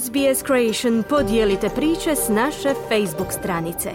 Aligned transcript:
SBS 0.00 0.46
Creation 0.46 1.02
podijelite 1.08 1.68
priče 1.68 2.16
s 2.16 2.28
naše 2.28 2.74
Facebook 2.88 3.32
stranice. 3.32 3.90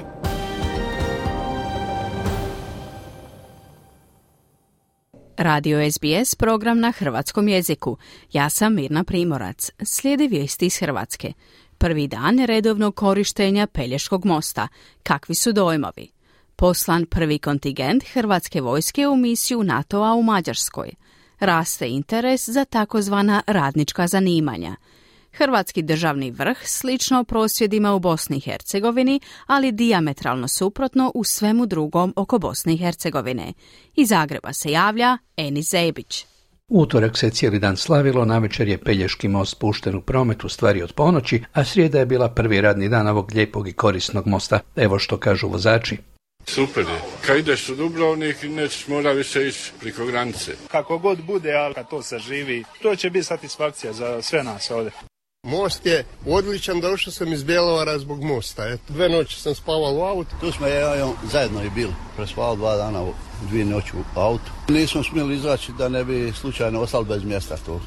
Radio 5.38 5.92
SBS 5.92 6.36
program 6.36 6.80
na 6.80 6.92
hrvatskom 6.92 7.48
jeziku. 7.48 7.98
Ja 8.32 8.50
sam 8.50 8.76
Mirna 8.76 9.04
Primorac. 9.04 9.72
Slijede 9.86 10.28
vijesti 10.28 10.66
iz 10.66 10.80
Hrvatske. 10.80 11.34
Prvi 11.78 12.08
dan 12.08 12.40
redovnog 12.46 12.96
korištenja 12.96 13.68
Pelješkog 13.68 14.26
mosta. 14.26 14.68
Kakvi 15.04 15.36
su 15.36 15.52
dojmovi? 15.52 16.12
Poslan 16.56 17.06
prvi 17.06 17.40
kontingent 17.40 18.04
Hrvatske 18.14 18.62
vojske 18.62 19.08
u 19.08 19.16
misiju 19.16 19.64
NATO-a 19.64 20.14
u 20.14 20.24
Mađarskoj. 20.24 20.92
Raste 21.40 21.88
interes 21.88 22.50
za 22.50 22.66
takozvana 22.66 23.44
radnička 23.48 24.08
zanimanja. 24.08 24.76
Hrvatski 25.38 25.82
državni 25.82 26.32
vrh 26.32 26.58
slično 26.64 27.24
prosvjedima 27.24 27.94
u 27.94 28.00
Bosni 28.00 28.38
i 28.38 28.40
Hercegovini, 28.40 29.20
ali 29.48 29.72
diametralno 29.72 30.48
suprotno 30.48 31.12
u 31.16 31.24
svemu 31.24 31.66
drugom 31.66 32.14
oko 32.16 32.40
Bosne 32.40 32.74
i 32.74 32.78
Hercegovine. 32.78 33.54
Iz 33.96 34.10
Zagreba 34.10 34.54
se 34.54 34.72
javlja 34.72 35.18
Eni 35.38 35.62
Zebić. 35.62 36.26
Utorak 36.68 37.18
se 37.18 37.30
cijeli 37.30 37.60
dan 37.60 37.78
slavilo, 37.78 38.26
navečer 38.26 38.68
je 38.68 38.78
Pelješki 38.78 39.28
most 39.28 39.60
pušten 39.60 39.96
u 39.96 40.02
promet 40.02 40.44
u 40.44 40.50
stvari 40.50 40.84
od 40.84 40.94
ponoći, 40.94 41.44
a 41.54 41.64
srijeda 41.64 42.00
je 42.00 42.06
bila 42.06 42.30
prvi 42.30 42.62
radni 42.62 42.90
dan 42.90 43.08
ovog 43.08 43.32
lijepog 43.34 43.68
i 43.68 43.74
korisnog 43.74 44.28
mosta. 44.28 44.60
Evo 44.76 45.00
što 45.00 45.18
kažu 45.18 45.48
vozači. 45.48 45.98
Super 46.46 46.84
je. 46.84 47.02
Kad 47.26 47.38
ideš 47.38 47.70
u 47.70 47.76
Dubrovnik, 47.76 48.44
nećeš 48.44 48.88
mora 48.88 49.12
više 49.12 49.48
ići 49.48 49.72
preko 49.80 50.06
granice. 50.06 50.52
Kako 50.68 50.98
god 50.98 51.24
bude, 51.24 51.54
ali 51.54 51.74
kad 51.74 51.90
to 51.90 52.02
saživi, 52.02 52.64
to 52.82 52.96
će 52.96 53.10
biti 53.10 53.26
satisfakcija 53.26 53.94
za 53.94 54.22
sve 54.22 54.44
nas 54.44 54.72
ovdje. 54.72 54.92
Most 55.48 55.86
je 55.86 56.04
odličan, 56.26 56.82
došao 56.82 57.14
sam 57.14 57.34
iz 57.34 57.44
Bjelovara 57.44 58.00
zbog 58.00 58.24
mosta. 58.24 58.68
Eto, 58.68 58.84
dve 58.94 59.10
noći 59.10 59.42
sam 59.42 59.56
spavao 59.56 59.96
u 59.96 60.02
autu. 60.02 60.36
Tu 60.40 60.52
smo 60.52 60.68
ja 60.68 60.96
i 60.96 61.28
zajedno 61.32 61.64
i 61.64 61.70
bili. 61.70 61.94
Prespavao 62.16 62.56
dva 62.56 62.76
dana, 62.76 63.06
dvije 63.50 63.66
noći 63.66 63.92
u 63.98 64.20
autu. 64.20 64.52
Nismo 64.68 65.04
smjeli 65.04 65.36
izaći 65.36 65.72
da 65.78 65.90
ne 65.90 66.04
bi 66.04 66.34
slučajno 66.36 66.82
ostali 66.82 67.06
bez 67.06 67.24
mjesta 67.24 67.58
tu. 67.66 67.80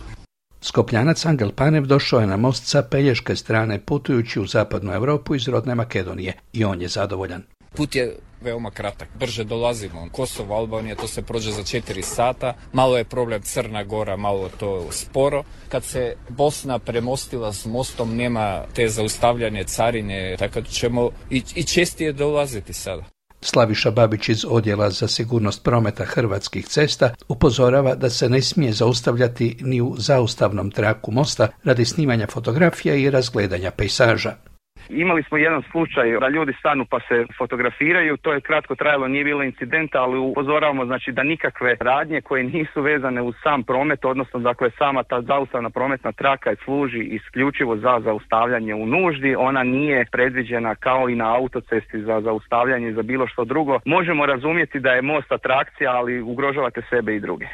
Skopljanac 0.61 1.27
Angel 1.27 1.53
Panev 1.53 1.87
došao 1.87 2.21
je 2.21 2.27
na 2.27 2.37
most 2.37 2.67
sa 2.67 2.83
pelješke 2.83 3.37
strane 3.37 3.81
putujući 3.81 4.41
u 4.41 4.47
zapadnu 4.47 4.93
Europu 4.93 5.35
iz 5.35 5.49
rodne 5.49 5.75
Makedonije 5.75 6.33
i 6.53 6.65
on 6.65 6.83
je 6.83 6.89
zadovoljan. 6.89 7.43
Put 7.75 7.95
je 7.95 8.17
veoma 8.41 8.71
kratak. 8.71 9.09
Brže 9.19 9.45
dolazimo. 9.45 10.09
Kosovo, 10.13 10.55
Albanija, 10.55 10.95
to 10.95 11.09
se 11.09 11.23
prođe 11.23 11.53
za 11.53 11.63
4 11.63 12.03
sata. 12.03 12.55
Malo 12.73 12.99
je 12.99 13.05
problem 13.05 13.43
Crna 13.43 13.85
Gora, 13.85 14.17
malo 14.17 14.51
to 14.59 14.87
sporo. 14.91 15.45
Kad 15.69 15.85
se 15.85 16.15
Bosna 16.29 16.79
premostila 16.79 17.53
s 17.53 17.67
mostom, 17.67 18.17
nema 18.17 18.65
te 18.75 18.89
zaustavljanje 18.89 19.65
carine, 19.65 20.37
tako 20.39 20.63
ćemo 20.63 21.11
i, 21.31 21.43
i 21.55 21.65
čestije 21.65 22.13
dolaziti 22.13 22.73
sada. 22.73 23.03
Slaviša 23.43 23.91
Babić 23.91 24.29
iz 24.29 24.45
Odjela 24.49 24.91
za 24.91 25.09
sigurnost 25.09 25.65
prometa 25.65 26.05
hrvatskih 26.05 26.67
cesta 26.67 27.15
upozorava 27.29 27.95
da 27.95 28.11
se 28.11 28.29
ne 28.29 28.43
smije 28.43 28.73
zaustavljati 28.73 29.57
ni 29.61 29.81
u 29.81 29.95
zaustavnom 29.99 30.71
traku 30.71 31.13
mosta 31.13 31.49
radi 31.65 31.85
snimanja 31.85 32.27
fotografija 32.27 32.95
i 32.95 33.11
razgledanja 33.11 33.71
pejsaža. 33.71 34.50
Imali 34.89 35.23
smo 35.23 35.39
jedan 35.39 35.63
slučaj 35.71 36.19
da 36.21 36.29
ljudi 36.29 36.53
stanu 36.59 36.85
pa 36.91 37.01
se 37.01 37.27
fotografiraju, 37.39 38.17
to 38.17 38.33
je 38.33 38.41
kratko 38.41 38.75
trajalo, 38.75 39.09
nije 39.09 39.25
bilo 39.25 39.43
incidenta, 39.43 40.03
ali 40.03 40.19
upozoravamo 40.19 40.87
znači 40.87 41.13
da 41.13 41.23
nikakve 41.23 41.77
radnje 41.81 42.21
koje 42.21 42.45
nisu 42.45 42.83
vezane 42.83 43.23
uz 43.23 43.35
sam 43.43 43.63
promet, 43.63 44.05
odnosno 44.05 44.41
dakle 44.41 44.71
sama 44.79 45.03
ta 45.03 45.23
zaustavna 45.23 45.71
prometna 45.71 46.13
traka 46.13 46.55
služi 46.65 46.99
isključivo 46.99 47.77
za 47.77 48.01
zaustavljanje 48.05 48.75
u 48.75 48.87
nuždi, 48.87 49.35
ona 49.35 49.63
nije 49.63 50.05
predviđena 50.13 50.75
kao 50.75 51.09
i 51.09 51.15
na 51.15 51.35
autocesti 51.37 52.03
za 52.03 52.21
zaustavljanje 52.21 52.93
za 52.93 53.03
bilo 53.03 53.27
što 53.27 53.45
drugo. 53.45 53.81
Možemo 53.85 54.27
razumjeti 54.27 54.81
da 54.81 54.91
je 54.91 55.03
most 55.03 55.33
atrakcija, 55.33 55.93
ali 55.93 56.21
ugrožavate 56.21 56.83
sebe 56.91 57.17
i 57.17 57.21
druge. 57.21 57.47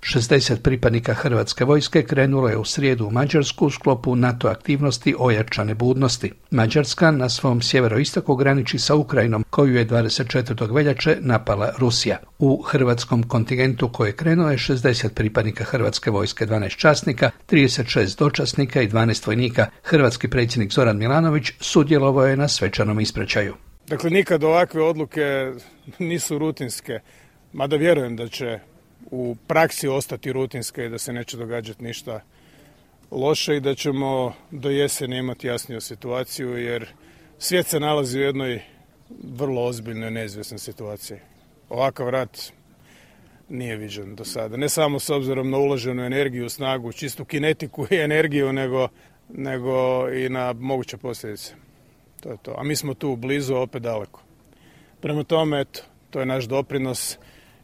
60 0.00 0.62
pripadnika 0.62 1.14
Hrvatske 1.14 1.64
vojske 1.64 2.02
krenulo 2.02 2.48
je 2.48 2.56
u 2.56 2.64
srijedu 2.64 3.06
u 3.06 3.10
Mađarsku 3.10 3.66
u 3.66 3.70
sklopu 3.70 4.16
NATO 4.16 4.48
aktivnosti 4.48 5.14
ojačane 5.18 5.74
budnosti. 5.74 6.32
Mađarska 6.50 7.10
na 7.10 7.28
svom 7.28 7.62
sjeveroistoku 7.62 8.36
graniči 8.36 8.78
sa 8.78 8.94
Ukrajinom, 8.94 9.44
koju 9.50 9.76
je 9.76 9.86
24. 9.86 10.74
veljače 10.74 11.16
napala 11.20 11.72
Rusija. 11.78 12.18
U 12.38 12.62
hrvatskom 12.62 13.22
kontingentu 13.22 13.88
koje 13.92 14.08
je 14.08 14.16
krenuo 14.16 14.50
je 14.50 14.58
60 14.58 15.08
pripadnika 15.08 15.64
Hrvatske 15.64 16.10
vojske, 16.10 16.46
12 16.46 16.76
časnika, 16.76 17.30
36 17.50 18.18
dočasnika 18.18 18.82
i 18.82 18.88
12 18.88 19.26
vojnika. 19.26 19.66
Hrvatski 19.82 20.28
predsjednik 20.28 20.72
Zoran 20.72 20.98
Milanović 20.98 21.52
sudjelovao 21.60 22.26
je 22.26 22.36
na 22.36 22.48
svečanom 22.48 23.00
ispraćaju. 23.00 23.54
Dakle, 23.88 24.10
nikad 24.10 24.44
ovakve 24.44 24.82
odluke 24.82 25.52
nisu 25.98 26.38
rutinske, 26.38 27.00
mada 27.52 27.76
vjerujem 27.76 28.16
da 28.16 28.28
će 28.28 28.58
u 29.10 29.36
praksi 29.46 29.88
ostati 29.88 30.32
rutinska 30.32 30.84
i 30.84 30.88
da 30.88 30.98
se 30.98 31.12
neće 31.12 31.36
događati 31.36 31.84
ništa 31.84 32.20
loše 33.10 33.56
i 33.56 33.60
da 33.60 33.74
ćemo 33.74 34.34
do 34.50 34.70
jeseni 34.70 35.18
imati 35.18 35.46
jasniju 35.46 35.80
situaciju 35.80 36.58
jer 36.58 36.88
svijet 37.38 37.66
se 37.66 37.80
nalazi 37.80 38.18
u 38.18 38.22
jednoj 38.22 38.62
vrlo 39.24 39.64
ozbiljnoj 39.64 40.10
neizvjesnoj 40.10 40.58
situaciji. 40.58 41.18
Ovakav 41.68 42.08
rat 42.08 42.52
nije 43.48 43.76
viđen 43.76 44.14
do 44.14 44.24
sada. 44.24 44.56
Ne 44.56 44.68
samo 44.68 44.98
s 44.98 45.10
obzirom 45.10 45.50
na 45.50 45.58
uloženu 45.58 46.02
energiju, 46.02 46.48
snagu, 46.48 46.92
čistu 46.92 47.24
kinetiku 47.24 47.86
i 47.90 47.96
energiju, 47.96 48.52
nego, 48.52 48.88
nego 49.28 50.08
i 50.10 50.28
na 50.28 50.52
moguće 50.52 50.96
posljedice. 50.96 51.54
To 52.20 52.30
je 52.30 52.36
to. 52.42 52.54
A 52.58 52.62
mi 52.62 52.76
smo 52.76 52.94
tu 52.94 53.16
blizu, 53.16 53.54
opet 53.54 53.82
daleko. 53.82 54.22
Prema 55.00 55.24
tome, 55.24 55.60
eto, 55.60 55.80
to 56.10 56.20
je 56.20 56.26
naš 56.26 56.44
doprinos 56.44 57.18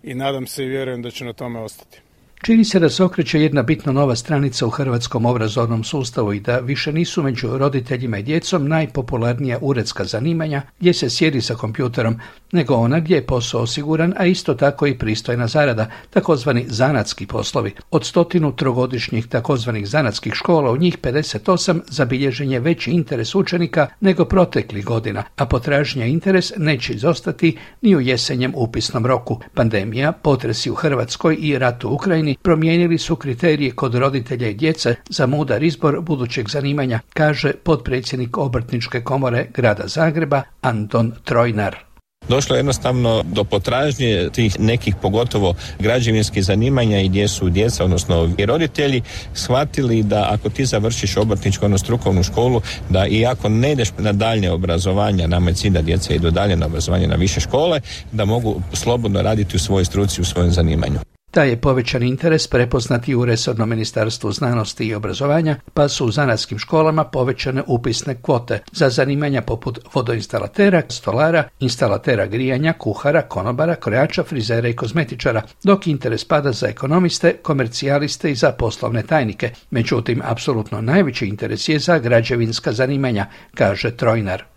i 0.07 0.15
nadam 0.15 0.47
se 0.47 0.65
i 0.65 0.69
vjerujem 0.69 1.03
da 1.03 1.11
će 1.11 1.25
na 1.25 1.33
tome 1.33 1.61
ostati. 1.61 2.01
Čini 2.43 2.65
se 2.65 2.79
da 2.79 2.89
se 2.89 3.05
okreće 3.05 3.41
jedna 3.41 3.63
bitno 3.63 3.93
nova 3.93 4.17
stranica 4.17 4.67
u 4.67 4.71
hrvatskom 4.71 5.27
obrazovnom 5.27 5.85
sustavu 5.85 6.33
i 6.33 6.41
da 6.41 6.59
više 6.59 6.93
nisu 6.93 7.23
među 7.23 7.59
roditeljima 7.59 8.19
i 8.19 8.23
djecom 8.23 8.69
najpopularnija 8.69 9.59
uredska 9.61 10.05
zanimanja 10.05 10.63
gdje 10.81 10.93
se 10.93 11.11
sjedi 11.11 11.41
sa 11.41 11.55
kompjuterom, 11.55 12.17
nego 12.53 12.75
ona 12.75 13.01
gdje 13.01 13.15
je 13.15 13.27
posao 13.27 13.63
osiguran, 13.63 14.15
a 14.17 14.27
isto 14.27 14.55
tako 14.55 14.87
i 14.87 14.99
pristojna 14.99 15.47
zarada, 15.47 15.91
takozvani 16.11 16.65
zanatski 16.69 17.27
poslovi. 17.27 17.75
Od 17.91 18.05
stotinu 18.05 18.57
trogodišnjih 18.57 19.27
takozvanih 19.27 19.89
zanatskih 19.89 20.35
škola, 20.35 20.73
u 20.73 20.77
njih 20.77 20.99
58 20.99 21.81
zabilježen 21.89 22.51
je 22.53 22.61
veći 22.61 22.91
interes 22.91 23.35
učenika 23.35 23.87
nego 24.01 24.25
proteklih 24.25 24.85
godina, 24.85 25.23
a 25.37 25.47
potražnja 25.47 26.07
interes 26.07 26.53
neće 26.57 26.93
izostati 26.93 27.57
ni 27.83 27.97
u 27.97 28.01
jesenjem 28.01 28.53
upisnom 28.57 29.07
roku. 29.07 29.41
Pandemija, 29.55 30.13
potresi 30.13 30.71
u 30.71 30.75
Hrvatskoj 30.75 31.37
i 31.41 31.59
rat 31.59 31.85
u 31.85 31.89
Ukrajini 31.89 32.26
promijenili 32.35 32.99
su 32.99 33.17
kriterije 33.17 33.71
kod 33.71 33.95
roditelja 33.95 34.49
i 34.49 34.55
djece 34.55 34.95
za 35.09 35.27
mudar 35.27 35.63
izbor 35.63 36.01
budućeg 36.01 36.49
zanimanja, 36.49 37.01
kaže 37.15 37.53
potpredsjednik 37.53 38.39
Obrtničke 38.39 39.01
komore 39.01 39.47
grada 39.55 39.89
Zagreba 39.89 40.43
Anton 40.61 41.13
Trojnar. 41.25 41.87
Došlo 42.29 42.57
je 42.57 42.59
jednostavno 42.59 43.23
do 43.33 43.45
potražnje 43.45 44.29
tih 44.33 44.61
nekih 44.61 44.95
pogotovo 45.03 45.55
građevinskih 45.79 46.45
zanimanja 46.45 47.01
i 47.01 47.09
gdje 47.09 47.29
su 47.29 47.51
djeca, 47.51 47.85
odnosno 47.85 48.31
i 48.39 48.47
roditelji, 48.47 49.03
shvatili 49.35 50.03
da 50.03 50.29
ako 50.31 50.49
ti 50.51 50.67
završiš 50.67 51.17
obrtničku, 51.17 51.65
odnosno 51.65 51.85
strukovnu 51.85 52.23
školu, 52.23 52.61
da 52.91 53.07
i 53.07 53.27
ako 53.27 53.49
ne 53.49 53.73
ideš 53.73 53.89
na 53.99 54.13
daljnje 54.13 54.51
obrazovanje, 54.51 55.29
nama 55.29 55.51
je 55.51 55.55
cilj 55.55 55.71
da 55.71 55.83
djeca 55.83 56.15
idu 56.15 56.31
dalje 56.31 56.57
na 56.57 56.67
obrazovanje 56.67 57.07
na 57.07 57.17
više 57.17 57.41
škole, 57.41 57.81
da 58.13 58.25
mogu 58.25 58.61
slobodno 58.73 59.23
raditi 59.23 59.57
u 59.57 59.61
svojoj 59.61 59.85
struci, 59.85 60.21
u 60.21 60.25
svojem 60.25 60.51
zanimanju. 60.51 60.99
Taj 61.37 61.49
je 61.49 61.57
povećan 61.61 62.03
interes 62.03 62.47
prepoznati 62.47 63.15
u 63.15 63.25
resornom 63.25 63.69
ministarstvu 63.69 64.33
znanosti 64.33 64.87
i 64.87 64.95
obrazovanja, 64.95 65.57
pa 65.75 65.89
su 65.89 66.07
u 66.07 66.11
zanatskim 66.11 66.59
školama 66.59 67.05
povećane 67.05 67.63
upisne 67.67 68.15
kvote 68.23 68.63
za 68.73 68.91
zanimanja 68.91 69.43
poput 69.43 69.79
vodoinstalatera, 69.95 70.83
stolara, 70.89 71.45
instalatera 71.61 72.27
grijanja, 72.27 72.73
kuhara, 72.73 73.23
konobara, 73.23 73.75
krojača, 73.75 74.23
frizera 74.23 74.69
i 74.69 74.77
kozmetičara, 74.77 75.43
dok 75.63 75.87
interes 75.87 76.25
pada 76.25 76.53
za 76.53 76.69
ekonomiste, 76.69 77.37
komercijaliste 77.43 78.31
i 78.31 78.35
za 78.35 78.53
poslovne 78.53 79.03
tajnike. 79.03 79.51
Međutim, 79.71 80.23
apsolutno 80.25 80.81
najveći 80.81 81.27
interes 81.27 81.69
je 81.69 81.79
za 81.79 81.99
građevinska 81.99 82.73
zanimanja, 82.73 83.27
kaže 83.55 83.97
Trojnar. 83.97 84.56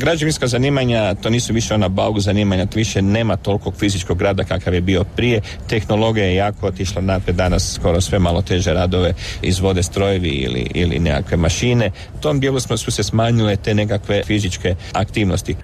Građevinska 0.00 0.46
zanimanja, 0.46 1.14
to 1.14 1.30
nisu 1.30 1.52
više 1.52 1.74
ona 1.74 1.88
bauk 1.88 2.18
zanimanja, 2.18 2.66
to 2.66 2.78
više 2.78 3.02
nema 3.02 3.36
toliko 3.36 3.70
fizičkog 3.70 4.22
rada 4.22 4.44
kakav 4.44 4.74
je 4.74 4.80
bio 4.80 5.04
prije. 5.04 5.40
Tehnologija 5.68 6.26
je 6.26 6.34
jako 6.34 6.66
otišla 6.66 7.02
naprijed, 7.02 7.36
danas 7.36 7.74
skoro 7.74 8.00
sve 8.00 8.18
malo 8.18 8.42
teže 8.42 8.72
radove 8.72 9.14
izvode 9.42 9.82
strojevi 9.82 10.28
ili, 10.28 10.70
ili 10.74 10.98
nekakve 10.98 11.36
mašine. 11.36 11.90
U 12.18 12.20
tom 12.20 12.40
dijelu 12.40 12.60
smo, 12.60 12.76
su 12.76 12.90
se 12.90 13.02
smanjile 13.02 13.56
te 13.56 13.74
nekakve 13.74 14.22
fizičke 14.26 14.74
aktivnosti. 14.92 15.56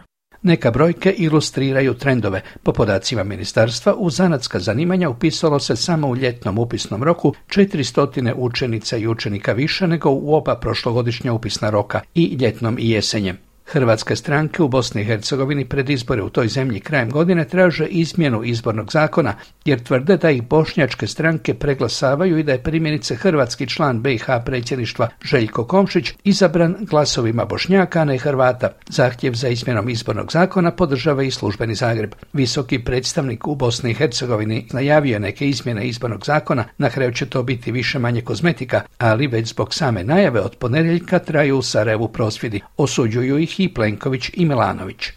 Neka 0.42 0.70
brojke 0.70 1.14
ilustriraju 1.18 1.94
trendove. 1.94 2.42
Po 2.62 2.72
podacima 2.72 3.24
ministarstva 3.24 3.94
u 3.94 4.10
zanatska 4.10 4.58
zanimanja 4.58 5.08
upisalo 5.08 5.58
se 5.58 5.76
samo 5.76 6.08
u 6.08 6.16
ljetnom 6.16 6.58
upisnom 6.58 7.02
roku 7.02 7.34
400 7.48 8.32
učenica 8.36 8.96
i 8.96 9.06
učenika 9.06 9.52
više 9.52 9.86
nego 9.86 10.10
u 10.10 10.34
oba 10.34 10.56
prošlogodišnja 10.56 11.32
upisna 11.32 11.70
roka 11.70 12.00
i 12.14 12.36
ljetnom 12.40 12.78
i 12.78 12.90
jesenjem. 12.90 13.45
Hrvatske 13.68 14.16
stranke 14.16 14.62
u 14.62 14.68
Bosni 14.68 15.02
i 15.02 15.04
Hercegovini 15.04 15.64
pred 15.64 15.90
izbore 15.90 16.22
u 16.22 16.30
toj 16.30 16.48
zemlji 16.48 16.80
krajem 16.80 17.10
godine 17.10 17.44
traže 17.44 17.86
izmjenu 17.86 18.44
izbornog 18.44 18.92
zakona 18.92 19.34
jer 19.64 19.82
tvrde 19.82 20.16
da 20.16 20.30
ih 20.30 20.42
bošnjačke 20.42 21.06
stranke 21.06 21.54
preglasavaju 21.54 22.38
i 22.38 22.42
da 22.42 22.52
je 22.52 22.62
primjenice 22.62 23.14
hrvatski 23.14 23.66
član 23.66 24.02
BiH 24.02 24.24
predsjedništva 24.44 25.08
Željko 25.24 25.64
Komšić 25.64 26.12
izabran 26.24 26.76
glasovima 26.80 27.44
Bošnjaka, 27.44 28.00
a 28.00 28.04
ne 28.04 28.18
Hrvata. 28.18 28.68
Zahtjev 28.88 29.32
za 29.32 29.48
izmjenom 29.48 29.88
izbornog 29.88 30.32
zakona 30.32 30.70
podržava 30.70 31.22
i 31.22 31.30
službeni 31.30 31.74
Zagreb. 31.74 32.12
Visoki 32.32 32.78
predstavnik 32.78 33.46
u 33.46 33.54
Bosni 33.54 33.90
i 33.90 33.94
Hercegovini 33.94 34.66
najavio 34.72 35.19
neke 35.19 35.48
izmjene 35.48 35.88
izbornog 35.88 36.24
zakona, 36.24 36.64
na 36.78 36.90
kraju 36.90 37.12
će 37.12 37.26
to 37.26 37.42
biti 37.42 37.72
više 37.72 37.98
manje 37.98 38.20
kozmetika, 38.20 38.82
ali 38.98 39.26
već 39.26 39.48
zbog 39.48 39.74
same 39.74 40.04
najave 40.04 40.40
od 40.40 40.56
ponedjeljka 40.56 41.19
traju 41.19 41.58
u 41.58 41.62
Sarajevu 41.62 42.08
prosvjedi. 42.08 42.60
Osuđuju 42.76 43.38
ih 43.38 43.56
i 43.61 43.75
Plenković 43.75 44.31
i 44.35 44.44
Milanović. 44.44 45.11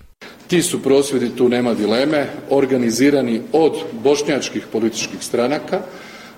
Ti 0.48 0.62
su 0.62 0.84
prosvjedi, 0.84 1.36
tu 1.36 1.50
nema 1.50 1.74
dileme, 1.74 2.28
organizirani 2.50 3.42
od 3.54 3.74
bošnjačkih 4.04 4.68
političkih 4.72 5.24
stranaka. 5.24 5.82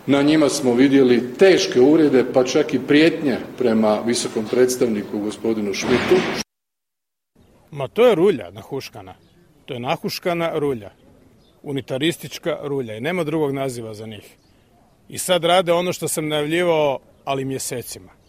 Na 0.08 0.22
njima 0.22 0.50
smo 0.50 0.74
vidjeli 0.74 1.34
teške 1.34 1.82
uvrede, 1.82 2.26
pa 2.34 2.44
čak 2.44 2.74
i 2.74 2.80
prijetnje 2.80 3.38
prema 3.58 4.00
visokom 4.06 4.46
predstavniku 4.52 5.20
gospodinu 5.20 5.74
Šmitu. 5.74 6.16
Ma 7.72 7.88
to 7.88 8.08
je 8.08 8.16
rulja 8.16 8.52
nahuškana. 8.52 9.14
To 9.66 9.74
je 9.74 9.80
nahuškana 9.80 10.60
rulja. 10.60 10.92
Unitaristička 11.64 12.58
rulja 12.64 12.98
i 12.98 13.02
nema 13.02 13.24
drugog 13.24 13.52
naziva 13.52 13.94
za 13.94 14.06
njih. 14.06 14.38
I 15.10 15.18
sad 15.18 15.44
rade 15.44 15.74
ono 15.74 15.94
što 15.94 16.08
sam 16.08 16.28
najavljivao, 16.28 17.00
ali 17.26 17.46
mjesecima. 17.46 18.21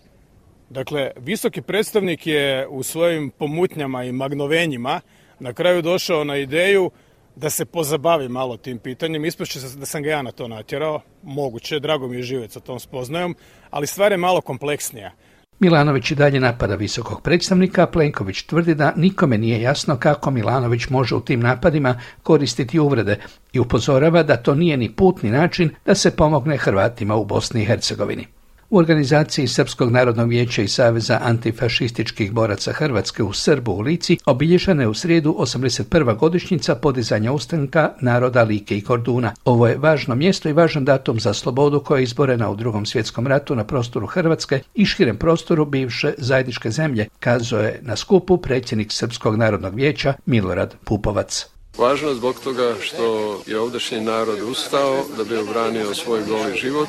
Dakle, 0.73 1.11
visoki 1.17 1.63
predstavnik 1.63 2.27
je 2.27 2.69
u 2.69 2.83
svojim 2.83 3.31
pomutnjama 3.31 4.05
i 4.05 4.13
magnovenjima 4.13 5.01
na 5.41 5.53
kraju 5.53 5.83
došao 5.83 6.25
na 6.25 6.37
ideju 6.37 6.91
da 7.37 7.51
se 7.51 7.65
pozabavi 7.65 8.29
malo 8.29 8.57
tim 8.57 8.79
pitanjem. 8.79 9.25
Ispašće 9.25 9.61
se 9.61 9.79
da 9.79 9.87
sam 9.87 10.03
ga 10.03 10.11
ja 10.11 10.23
na 10.23 10.33
to 10.33 10.49
natjerao, 10.49 11.01
moguće, 11.23 11.81
drago 11.81 12.09
mi 12.09 12.17
je 12.17 12.23
živjeti 12.23 12.53
sa 12.53 12.61
tom 12.61 12.81
spoznajom, 12.81 13.37
ali 13.71 13.87
stvar 13.87 14.13
je 14.13 14.19
malo 14.19 14.41
kompleksnija. 14.41 15.13
Milanović 15.61 16.11
i 16.11 16.15
dalje 16.15 16.41
napada 16.41 16.75
visokog 16.75 17.23
predstavnika, 17.23 17.87
Plenković 17.87 18.43
tvrdi 18.43 18.75
da 18.75 18.93
nikome 18.97 19.39
nije 19.39 19.63
jasno 19.63 19.97
kako 19.97 20.31
Milanović 20.31 20.89
može 20.89 21.15
u 21.15 21.21
tim 21.21 21.41
napadima 21.41 22.01
koristiti 22.23 22.79
uvrede 22.79 23.19
i 23.53 23.61
upozorava 23.61 24.23
da 24.23 24.37
to 24.37 24.55
nije 24.55 24.77
ni 24.77 24.93
put 24.93 25.23
ni 25.23 25.31
način 25.31 25.71
da 25.85 25.95
se 25.95 26.17
pomogne 26.17 26.57
Hrvatima 26.57 27.17
u 27.17 27.25
Bosni 27.25 27.63
i 27.63 27.65
Hercegovini. 27.65 28.27
U 28.73 28.79
organizaciji 28.79 29.49
Srpskog 29.49 29.91
narodnog 29.91 30.29
vijeća 30.29 30.63
i 30.63 30.69
Saveza 30.69 31.19
antifašističkih 31.23 32.33
boraca 32.33 32.73
Hrvatske 32.73 33.23
u 33.23 33.33
Srbu 33.33 33.73
u 33.73 33.81
Lici 33.81 34.19
obilježena 34.27 34.83
je 34.83 34.89
u 34.89 34.95
srijedu 34.95 35.37
81. 35.39 36.17
godišnjica 36.17 36.75
podizanja 36.75 37.33
ustanka 37.33 37.91
naroda 38.01 38.43
Like 38.43 38.77
i 38.77 38.81
Korduna. 38.81 39.35
Ovo 39.45 39.67
je 39.67 39.77
važno 39.79 40.15
mjesto 40.15 40.49
i 40.49 40.53
važan 40.53 40.85
datum 40.85 41.21
za 41.21 41.35
slobodu 41.35 41.81
koja 41.81 41.99
je 41.99 42.05
izborena 42.05 42.51
u 42.51 42.57
drugom 42.57 42.87
svjetskom 42.87 43.27
ratu 43.27 43.55
na 43.55 43.65
prostoru 43.65 44.07
Hrvatske 44.07 44.61
i 44.75 44.85
širem 44.85 45.17
prostoru 45.17 45.65
bivše 45.65 46.15
zajedničke 46.19 46.71
zemlje, 46.71 47.09
kazao 47.21 47.61
je 47.61 47.81
na 47.83 47.97
skupu 47.97 48.37
predsjednik 48.37 48.93
Srpskog 48.93 49.37
narodnog 49.37 49.75
vijeća 49.75 50.15
Milorad 50.27 50.75
Pupovac. 50.85 51.52
Važno 51.79 52.15
zbog 52.15 52.41
toga 52.41 52.75
što 52.81 53.41
je 53.47 53.61
ovdašnji 53.61 54.01
narod 54.01 54.43
ustao 54.43 55.05
da 55.17 55.25
bi 55.25 55.37
obranio 55.37 55.95
svoj 55.95 56.21
goli 56.29 56.59
život, 56.59 56.89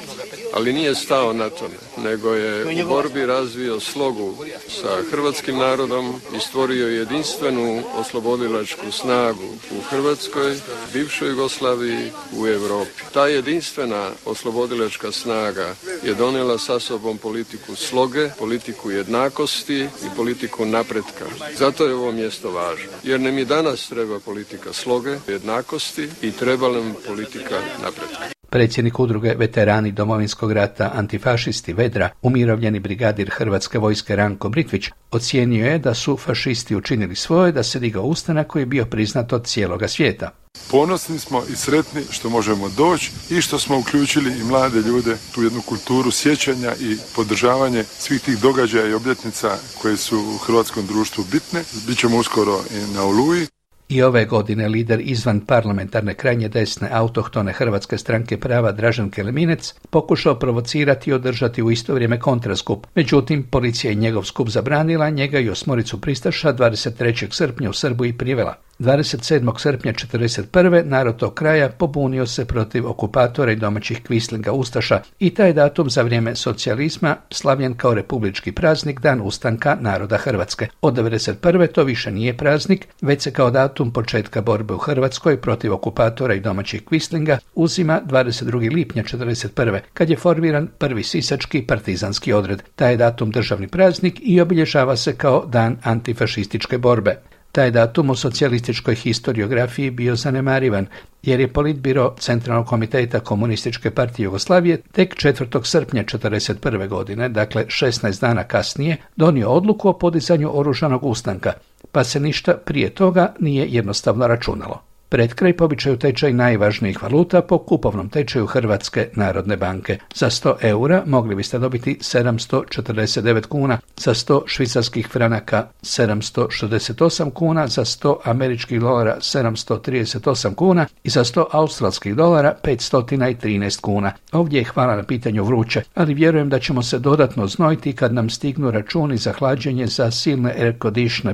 ali 0.54 0.74
nije 0.74 0.96
stao 0.96 1.34
na 1.34 1.50
tome, 1.50 1.76
nego 1.98 2.34
je 2.34 2.84
u 2.84 2.88
borbi 2.88 3.26
razvio 3.26 3.80
slogu 3.80 4.36
sa 4.82 5.02
hrvatskim 5.12 5.58
narodom 5.58 6.22
i 6.36 6.40
stvorio 6.40 6.88
jedinstvenu 6.88 7.84
oslobodilačku 7.96 8.92
snagu 8.92 9.48
u 9.72 9.82
Hrvatskoj, 9.90 10.58
bivšoj 10.94 11.30
Jugoslaviji, 11.30 12.12
u 12.38 12.48
Europi. 12.48 13.04
Ta 13.14 13.28
jedinstvena 13.28 14.12
oslobodilačka 14.26 15.12
snaga 15.12 15.76
je 16.04 16.14
donijela 16.14 16.58
sa 16.58 16.80
sobom 16.80 17.18
politiku 17.18 17.76
sloge, 17.76 18.30
politiku 18.40 18.92
jednakosti 18.92 19.80
i 19.82 20.16
politiku 20.16 20.66
napretka. 20.66 21.26
Zato 21.58 21.86
je 21.86 21.96
ovo 21.96 22.12
mjesto 22.12 22.52
važno, 22.52 22.92
jer 23.04 23.20
nam 23.20 23.38
i 23.38 23.46
danas 23.46 23.90
treba 23.90 24.20
politika 24.20 24.73
sloge, 24.74 25.18
jednakosti 25.28 26.10
i 26.22 26.32
treba 26.32 26.68
nam 26.70 26.94
politika 27.08 27.56
napretka. 27.84 28.34
Predsjednik 28.54 29.00
udruge 29.00 29.36
veterani 29.36 29.92
domovinskog 29.92 30.52
rata 30.52 30.92
antifašisti 30.94 31.74
Vedra, 31.74 32.10
umirovljeni 32.22 32.80
brigadir 32.80 33.30
Hrvatske 33.34 33.80
vojske 33.80 34.16
Ranko 34.16 34.50
Britvić, 34.50 34.90
ocijenio 35.12 35.66
je 35.66 35.80
da 35.80 35.94
su 35.94 36.18
fašisti 36.18 36.76
učinili 36.76 37.16
svoje 37.16 37.52
da 37.52 37.64
se 37.64 37.80
digao 37.80 38.04
ustanak 38.04 38.48
koji 38.48 38.62
je 38.62 38.66
bio 38.66 38.86
priznat 38.86 39.34
od 39.34 39.48
cijeloga 39.48 39.88
svijeta. 39.88 40.30
Ponosni 40.72 41.20
smo 41.20 41.44
i 41.54 41.56
sretni 41.56 42.02
što 42.12 42.30
možemo 42.30 42.70
doći 42.70 43.12
i 43.30 43.42
što 43.42 43.60
smo 43.60 43.80
uključili 43.80 44.32
i 44.40 44.44
mlade 44.44 44.80
ljude 44.80 45.18
tu 45.36 45.44
jednu 45.44 45.62
kulturu 45.62 46.12
sjećanja 46.12 46.74
i 46.80 46.98
podržavanje 47.16 47.84
svih 47.84 48.22
tih 48.22 48.40
događaja 48.40 48.88
i 48.88 48.94
obljetnica 48.94 49.58
koje 49.82 49.98
su 49.98 50.20
u 50.20 50.38
hrvatskom 50.38 50.88
društvu 50.88 51.24
bitne. 51.32 51.64
Bićemo 51.88 52.18
uskoro 52.18 52.60
i 52.72 52.94
na 52.94 53.04
Oluji. 53.04 53.48
I 53.90 54.02
ove 54.02 54.26
godine 54.26 54.68
lider 54.68 55.02
izvan 55.02 55.40
parlamentarne 55.40 56.14
krajnje 56.14 56.50
desne 56.50 56.90
autohtone 56.92 57.54
Hrvatske 57.54 57.98
stranke 57.98 58.38
prava 58.40 58.72
Dražen 58.72 59.10
Keleminec 59.10 59.74
pokušao 59.90 60.40
provocirati 60.40 61.10
i 61.10 61.14
održati 61.14 61.64
u 61.64 61.72
isto 61.72 61.94
vrijeme 61.94 62.20
kontraskup. 62.20 62.88
Međutim, 62.96 63.44
policija 63.44 63.92
je 63.92 63.96
njegov 63.96 64.24
skup 64.24 64.50
zabranila, 64.50 65.10
njega 65.10 65.40
i 65.40 65.50
osmoricu 65.50 66.02
pristaša 66.02 66.54
23. 66.54 67.34
srpnja 67.34 67.70
u 67.70 67.74
Srbu 67.74 68.06
i 68.06 68.18
privela. 68.18 68.56
27. 68.84 69.60
srpnja 69.60 69.94
1941. 69.94 70.86
narod 70.86 71.18
tog 71.18 71.34
kraja 71.34 71.70
pobunio 71.70 72.26
se 72.26 72.46
protiv 72.46 72.88
okupatora 72.88 73.52
i 73.52 73.56
domaćih 73.56 74.04
kvislinga 74.04 74.52
Ustaša 74.52 75.02
i 75.20 75.30
taj 75.30 75.54
datum 75.54 75.90
za 75.90 76.02
vrijeme 76.02 76.36
socijalizma 76.36 77.16
slavljen 77.32 77.74
kao 77.74 77.94
republički 77.94 78.52
praznik 78.52 79.00
Dan 79.00 79.22
ustanka 79.22 79.78
naroda 79.82 80.18
Hrvatske. 80.18 80.68
Od 80.82 80.98
1991. 80.98 81.72
to 81.72 81.84
više 81.84 82.12
nije 82.12 82.38
praznik, 82.38 82.88
već 83.02 83.22
se 83.22 83.32
kao 83.32 83.52
datum 83.52 83.94
početka 83.94 84.42
borbe 84.42 84.74
u 84.74 84.78
Hrvatskoj 84.78 85.42
protiv 85.42 85.74
okupatora 85.74 86.34
i 86.34 86.40
domaćih 86.40 86.86
kvislinga 86.86 87.38
uzima 87.56 88.02
22. 88.06 88.74
lipnja 88.74 89.04
1941. 89.04 89.80
kad 89.94 90.10
je 90.10 90.18
formiran 90.18 90.68
prvi 90.78 91.04
sisački 91.04 91.62
partizanski 91.68 92.34
odred. 92.34 92.64
Taj 92.76 92.98
datum 92.98 93.32
državni 93.32 93.68
praznik 93.68 94.20
i 94.22 94.42
obilježava 94.42 94.96
se 94.96 95.16
kao 95.16 95.46
dan 95.46 95.78
antifašističke 95.84 96.78
borbe. 96.78 97.33
Taj 97.54 97.72
datum 97.72 98.10
u 98.10 98.16
socijalističkoj 98.16 98.96
historiografiji 98.96 99.92
bio 99.92 100.16
zanemarivan, 100.16 100.88
jer 101.24 101.40
je 101.40 101.54
politbiro 101.54 102.16
Centralnog 102.20 102.68
komiteta 102.68 103.20
Komunističke 103.20 103.92
partije 103.92 104.24
Jugoslavije 104.24 104.82
tek 104.92 105.16
4. 105.16 105.66
srpnja 105.66 106.04
1941. 106.04 106.88
godine, 106.88 107.30
dakle 107.30 107.66
16 107.66 108.22
dana 108.22 108.44
kasnije, 108.44 108.98
donio 109.16 109.50
odluku 109.50 109.90
o 109.90 109.94
podizanju 109.94 110.50
oružanog 110.54 111.04
ustanka, 111.04 111.54
pa 111.92 112.04
se 112.04 112.20
ništa 112.20 112.58
prije 112.66 112.90
toga 112.90 113.34
nije 113.40 113.68
jednostavno 113.68 114.28
računalo. 114.28 114.93
Pred 115.14 115.34
kraj 115.34 115.54
po 115.58 115.66
običaju 115.66 115.98
tečaj 115.98 116.34
najvažnijih 116.34 117.04
valuta 117.04 117.42
po 117.42 117.58
kupovnom 117.58 118.10
tečaju 118.10 118.46
Hrvatske 118.46 119.10
narodne 119.16 119.58
banke. 119.58 119.98
Za 120.16 120.30
100 120.30 120.54
eura 120.62 121.04
mogli 121.06 121.36
biste 121.36 121.60
dobiti 121.60 121.98
749 122.02 123.48
kuna, 123.48 123.78
za 123.98 124.14
100 124.14 124.42
švicarskih 124.46 125.08
franaka 125.08 125.68
768 125.82 127.32
kuna, 127.32 127.68
za 127.68 127.86
100 127.86 128.16
američkih 128.24 128.80
dolara 128.80 129.18
738 129.20 130.56
kuna 130.56 130.86
i 131.04 131.10
za 131.10 131.24
100 131.24 131.46
australskih 131.52 132.16
dolara 132.16 132.56
513 132.64 133.82
kuna. 133.82 134.12
Ovdje 134.32 134.60
je 134.60 134.66
hvala 134.66 134.96
na 134.96 135.04
pitanju 135.04 135.44
vruće, 135.44 135.82
ali 135.96 136.14
vjerujem 136.14 136.50
da 136.50 136.60
ćemo 136.60 136.84
se 136.84 137.00
dodatno 137.00 137.48
znojiti 137.48 137.94
kad 137.94 138.14
nam 138.14 138.30
stignu 138.30 138.72
računi 138.72 139.18
za 139.18 139.34
hlađenje 139.34 139.88
za 139.88 140.12
silne 140.12 140.54
air 140.58 140.74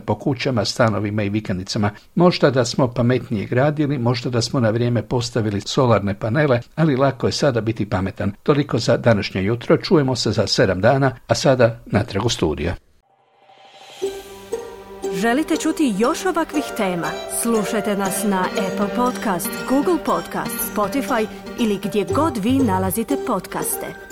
po 0.06 0.16
kućama, 0.16 0.66
stanovima 0.66 1.24
i 1.24 1.30
vikendicama. 1.30 1.92
Možda 2.16 2.52
da 2.52 2.66
smo 2.66 2.94
pametnije 2.94 3.46
grad 3.46 3.69
radili, 3.70 3.98
možda 3.98 4.30
da 4.30 4.42
smo 4.42 4.60
na 4.60 4.70
vrijeme 4.70 5.02
postavili 5.02 5.62
solarne 5.62 6.20
panele, 6.20 6.60
ali 6.76 6.96
lako 6.96 7.28
je 7.28 7.32
sada 7.32 7.62
biti 7.62 7.90
pametan. 7.90 8.32
Toliko 8.44 8.80
za 8.80 8.98
današnje 8.98 9.44
jutro, 9.44 9.78
čujemo 9.78 10.16
se 10.16 10.32
za 10.32 10.48
sedam 10.48 10.82
dana, 10.82 11.12
a 11.28 11.36
sada 11.36 11.80
natrag 11.86 12.26
u 12.26 12.30
studija. 12.30 12.76
Želite 15.22 15.58
čuti 15.58 15.94
još 15.98 16.26
ovakvih 16.26 16.64
tema? 16.78 17.08
Slušajte 17.42 17.98
nas 17.98 18.24
na 18.24 18.42
Apple 18.42 18.96
Podcast, 18.96 19.50
Google 19.70 20.04
Podcast, 20.06 20.56
Spotify 20.76 21.28
ili 21.60 21.80
gdje 21.84 22.06
god 22.16 22.38
vi 22.38 22.52
nalazite 22.52 23.18
podcaste. 23.28 24.09